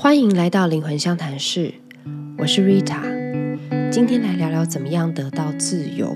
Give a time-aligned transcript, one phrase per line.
[0.00, 1.74] 欢迎来到灵魂相谈室，
[2.38, 3.02] 我是 Rita。
[3.90, 6.14] 今天来聊聊怎么样得到自由。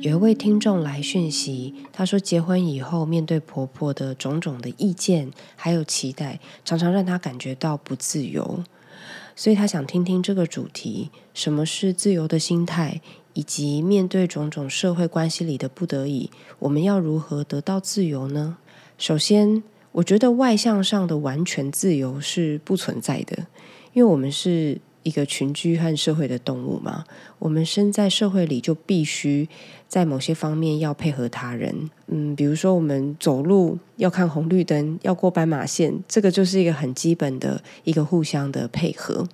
[0.00, 8.62] 有一位听众来讯息，他说结婚以后，面对婆婆的种种的意见还有期待，常常让他感觉到不自由。
[9.34, 13.00] 所以他想听听这个主题：什么是自由的心态，
[13.32, 18.58] 以及面对种种社会关系里的不得已，我们要如何得到自由呢？
[18.98, 19.62] 首先。
[19.98, 23.36] 我觉得外向上的完全自由是不存在的，
[23.92, 27.04] 因为我们是一个群居和社会的动物嘛。
[27.40, 29.48] 我们生在社会里，就必须
[29.88, 31.90] 在某些方面要配合他人。
[32.06, 39.26] 嗯，比如说我们走路要看红绿灯，要过斑马线，这个就是一个很基本的一个互相的配合。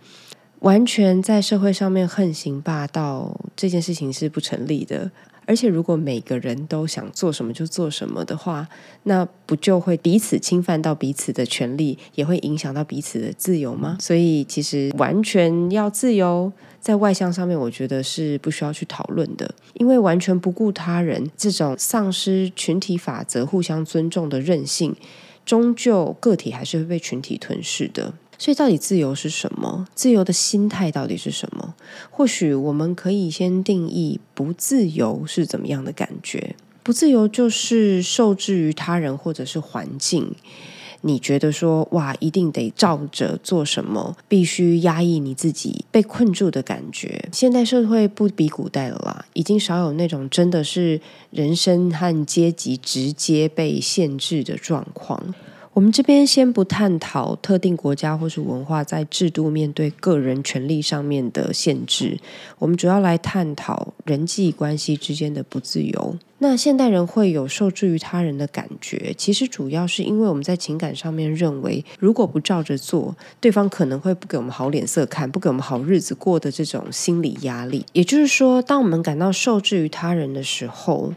[0.61, 5.11] 完全在社会上面横行霸道这件事情是不成立的。
[5.47, 8.67] 而且，如果每个人都想做什么就做什么的话，
[9.05, 13.99] 那不就会彼此侵犯到彼此的权利，也会影响到彼此的自由吗？
[14.01, 24.95] 所以，其实完全要自由，在外向上面，我觉得是不需要去讨论的，因为完全不顾他人这种丧失群体法则、互相尊重的任性，
[25.45, 28.15] 终究个体还是会被群体吞噬的。
[28.39, 29.87] 所以，到底自由是什么？
[29.95, 31.75] 自由的心态到底是什么？
[32.11, 36.57] 或许我们可以先定义不自由是怎么样的感觉。
[36.83, 40.35] 不自由就是受制于他人或者是环境，
[41.01, 47.29] 你觉得说哇，一定得照着做什么，必须压抑你自己被困住的感觉。
[47.33, 55.35] 现代社会不比古代了啦，已经少有那种真的是人生和阶级直接被限制的状况。
[55.75, 62.17] 我们这边先不探讨特定国家或是文化在制度面对个人权利上面的限制，
[62.61, 66.17] 我们主要来探讨人际关系之间的不自由。
[66.39, 77.85] 那现代人会有受制于他人的感觉，其实主要是因为我们在情感上面认为，如果不照着做，对方可能会不给我们好脸色看，不给我们好日子过的这种心理压力。
[77.93, 81.13] 也就是说，当我们感到受制于他人的时候，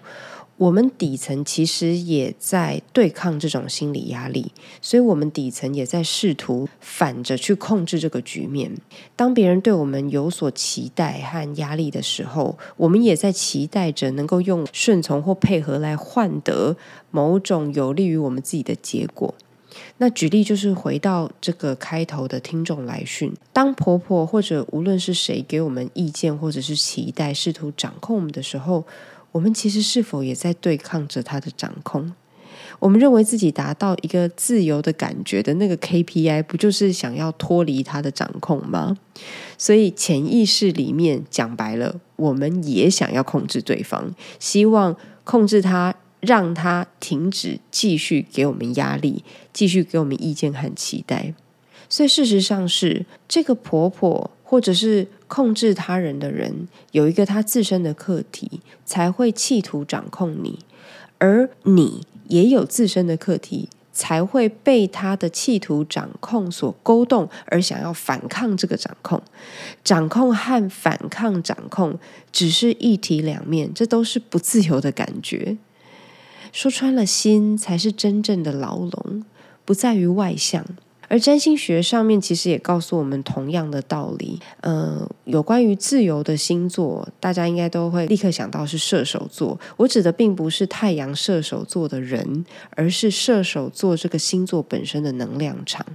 [0.58, 4.52] 我们底层其实也在对抗这种心理压力，
[4.82, 8.72] 所以我们底层也在试图反着去控制这个局面。
[9.16, 16.76] 当别人对我们有所期待和压力的时候，我们也在期待着能够用顺从或配合来换得
[17.12, 19.36] 某种有利于我们自己的结果。
[20.00, 28.84] 那举例就是回到这个开头的听众来讯，当婆婆或者无论是谁给我们意见或者是期待，试图掌控我们的时候。
[29.32, 32.14] 我们其实是否也在对抗着他的掌控？
[32.80, 38.98] 我们认为自己达到一个自由的感觉的那个 KPI，不就是想要脱离他的掌控吗？
[39.58, 51.34] 所以潜意识里面讲白了，我们也想要控制对方，希望控制他，让他停止继续给我们压力，继续给我们意见和期待。
[51.90, 54.30] 所以事实上是这个婆婆。
[54.50, 60.60] 或者是控制他人的人，有一个他自身的课题，才会企图掌控你；
[61.18, 69.22] 而你也有自身的课题，才会被他的企图掌控所勾动，而想要反抗这个掌控。
[69.84, 72.00] 掌控和反抗掌控
[72.32, 75.58] 只是一体两面，这都是不自由的感觉。
[76.54, 79.26] 说穿了，心才是真正的牢笼，
[79.66, 80.66] 不在于外向。
[81.08, 84.40] 而占星学上面其实也告诉我们同样的道理。
[84.62, 89.60] 呃，有关于自由的星座，大家应该都会立刻想到是射手座。
[89.78, 95.86] 我指的并不是太阳射手座的人，而是射手座这个星座本身的能量场。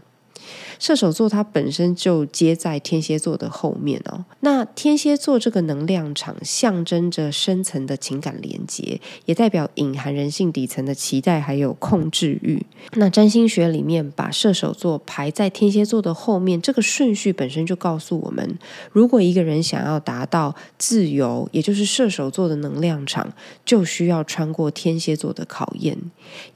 [0.83, 4.25] 射手座它本身就接在天蝎座的后面哦。
[4.41, 12.67] 那天蝎座这个能量场象征着深层的情感连接，也代表隐含人性底层的期待还有控制欲。
[12.95, 18.59] 那占星学里面把射手座排在天蝎座的后面，这个顺序本身就告诉我们，
[18.91, 23.33] 如果一个人想要达到自由，也就是射手座的能量场，
[23.65, 25.97] 就需要穿过天蝎座的考验。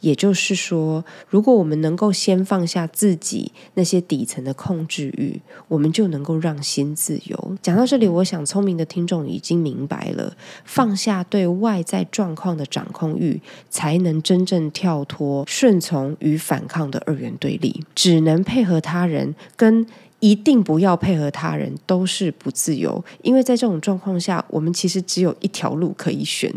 [0.00, 4.15] 也就是说，如果我们能够先放下自己那些底。
[4.16, 7.56] 底层的控制欲，我们就能够让心自由。
[7.60, 10.34] 讲到这里，我想聪明的听众已经明白了，
[10.64, 17.84] 放下对外在状况的掌控欲，才能真正跳脱顺从与反抗的二元对立。
[17.94, 19.86] 只能配合他人，跟
[20.20, 23.04] 一定不要配合他人，都是不自由。
[23.20, 26.50] 因为在这种状况下，我们其实只有一条路可以选。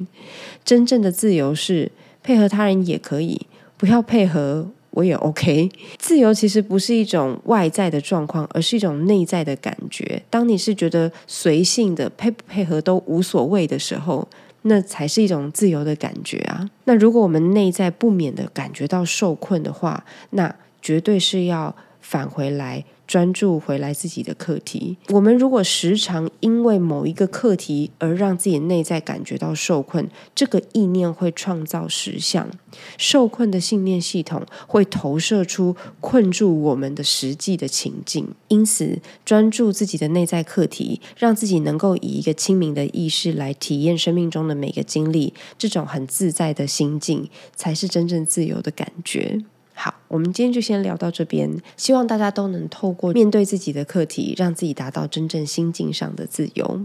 [0.63, 1.91] 真正的自由是
[2.23, 4.69] 配合他人也可以，不要配合。
[4.91, 5.69] 我也 OK。
[5.97, 10.21] 自由其实不是一种外在的状况，而是一种内在的感觉。
[10.29, 14.27] 当你是觉得随性的配不配合都无所谓的时候，
[14.63, 16.69] 那才是一种自由的感觉啊。
[16.85, 24.95] 那如果我们内在不免的感觉到受困的话，那绝对是要返回来专注回来自己的课题。
[25.07, 32.47] 我们如果时常因为某一个课题而让自己内在感觉到受困，这个意念会创造实相。
[32.99, 38.27] 受困的信念系统会投射出困住我们的实际的情境。
[38.49, 49.41] 因此，专注自己的内在课题，让自己能够以一个清明的意识来体验生命中的每个经历，这种很自在的心境，才是真正自由的感觉。
[49.81, 51.49] 好，我们今天就先聊到这边。
[51.77, 56.81] 希望大家都能透过面对自己的课题，让自己达到真正心境上的自由。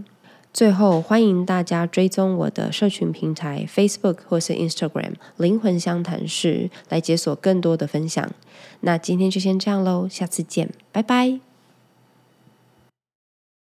[0.53, 8.31] 最后，欢迎大家追踪我的社群平台 Facebook 或是 Instagram“ 灵魂相谈室”，来解锁更多的分享。
[8.79, 11.54] 那今天就先这样喽，下次见，拜拜。